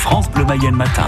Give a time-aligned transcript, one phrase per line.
[0.00, 1.06] France Bleu Mayenne matin.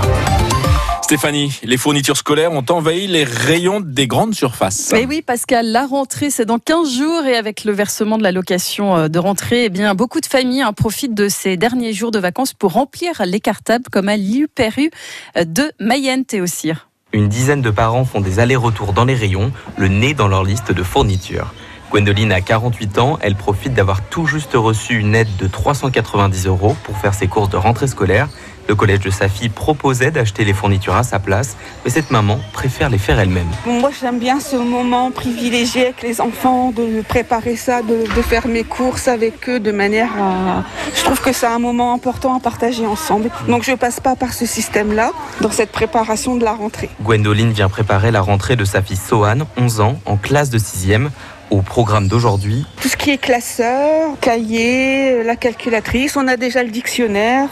[1.01, 4.91] Stéphanie, les fournitures scolaires ont envahi les rayons des grandes surfaces.
[4.93, 8.33] Mais oui, Pascal, la rentrée, c'est dans 15 jours et avec le versement de la
[8.33, 12.11] location euh, de rentrée, eh bien, beaucoup de familles en profitent de ces derniers jours
[12.11, 14.91] de vacances pour remplir les cartables comme à l'UPRU
[15.37, 16.89] de Mayenne, Théossir.
[17.15, 20.71] Une dizaine de parents font des allers-retours dans les rayons, le nez dans leur liste
[20.71, 21.55] de fournitures.
[21.91, 26.75] Gwendoline a 48 ans, elle profite d'avoir tout juste reçu une aide de 390 euros
[26.85, 28.29] pour faire ses courses de rentrée scolaire.
[28.73, 32.41] Le collège de sa fille proposait d'acheter les fournitures à sa place, mais cette maman
[32.55, 33.49] préfère les faire elle-même.
[33.67, 38.47] moi j'aime bien ce moment privilégié avec les enfants, de préparer ça, de, de, faire
[38.47, 40.65] mes courses avec eux de manière à...
[40.95, 43.29] Je trouve que c'est un moment important à partager ensemble.
[43.47, 45.11] Donc je passe pas par ce système-là
[45.43, 46.89] dans cette préparation de la rentrée.
[47.03, 51.11] Gwendoline vient préparer la rentrée de sa fille Sohan, 11 ans, en classe de 6e
[51.53, 56.71] au programme d'aujourd'hui Tout ce qui est classeur, cahier, la calculatrice, on a déjà le
[56.71, 57.49] dictionnaire,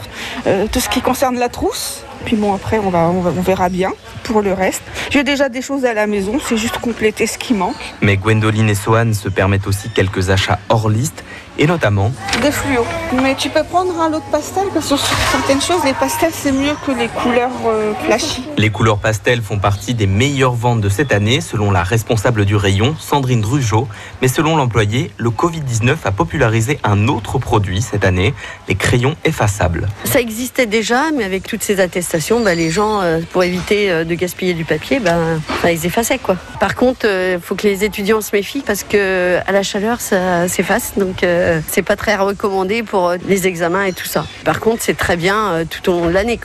[0.47, 2.03] euh, tout ce qui concerne la trousse.
[2.25, 3.91] Puis bon, après, on, va, on, va, on verra bien
[4.23, 4.81] pour le reste.
[5.09, 7.75] J'ai déjà des choses à la maison, c'est juste compléter ce qui manque.
[8.01, 11.23] Mais Gwendoline et Sohan se permettent aussi quelques achats hors liste
[11.57, 12.85] et notamment des fluos.
[13.21, 16.31] Mais tu peux prendre un lot de pastel parce que sur certaines choses, les pastels
[16.33, 18.43] c'est mieux que les couleurs euh, flashy.
[18.57, 22.55] Les couleurs pastels font partie des meilleures ventes de cette année selon la responsable du
[22.55, 23.87] rayon, Sandrine Drugeot.
[24.21, 28.33] Mais selon l'employé, le Covid-19 a popularisé un autre produit cette année,
[28.67, 29.87] les crayons effaçables.
[30.05, 32.10] Ça existait déjà, mais avec toutes ces attestations,
[32.43, 35.17] bah, les gens, euh, pour éviter euh, de gaspiller du papier, bah,
[35.63, 36.35] bah, ils effaçaient quoi.
[36.59, 40.47] Par contre, il faut que les étudiants se méfient parce que à la chaleur, ça
[40.47, 41.25] s'efface, donc
[41.67, 44.25] c'est pas très recommandé pour les examens et tout ça.
[44.43, 46.39] Par contre, c'est très bien tout au long de l'année.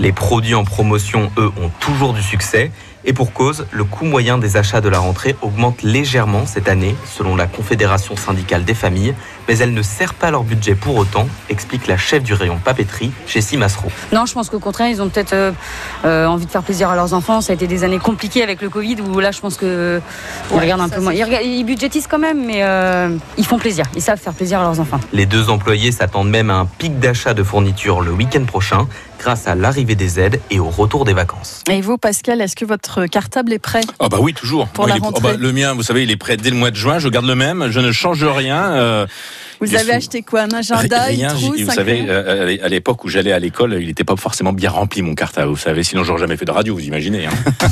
[0.00, 2.70] Les produits en promotion, eux, ont toujours du succès.
[3.04, 6.94] Et pour cause, le coût moyen des achats de la rentrée augmente légèrement cette année,
[7.16, 9.14] selon la Confédération syndicale des familles,
[9.48, 13.10] mais elle ne sert pas leur budget pour autant, explique la chef du rayon papeterie,
[13.26, 13.90] Jessie Massereau.
[14.12, 15.52] Non, je pense qu'au contraire, ils ont peut-être euh,
[16.04, 17.40] euh, envie de faire plaisir à leurs enfants.
[17.40, 20.00] Ça a été des années compliquées avec le Covid, où là, je pense que
[20.50, 21.12] ils Ouais, regardent un peu moins.
[21.14, 23.86] Ils, regardent- ils budgétisent quand même, mais euh, ils font plaisir.
[23.96, 25.00] Ils savent faire plaisir à leurs enfants.
[25.12, 28.86] Les deux employés s'attendent même à un pic d'achat de fournitures le week-end prochain,
[29.18, 31.62] grâce à l'arrivée des aides et au retour des vacances.
[31.70, 34.68] Et vous, Pascal, est-ce que votre cartable est prêt Ah bah oui, toujours.
[34.68, 35.32] Pour Moi, la oh rentrée.
[35.32, 36.98] bah, le mien, vous savez, il est prêt dès le mois de juin.
[36.98, 37.68] Je garde le même.
[37.70, 38.72] Je ne change rien.
[38.72, 39.06] euh,
[39.60, 42.68] Vous avez sous- acheté quoi Un agenda, Rien, une j'ai- trousse vous savez, euh, à
[42.68, 45.82] l'époque où j'allais à l'école, il n'était pas forcément bien rempli mon cartable, vous savez,
[45.84, 47.26] sinon j'aurais jamais fait de radio, vous imaginez.
[47.26, 47.30] hein.